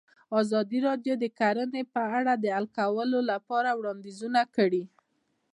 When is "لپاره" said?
3.31-3.69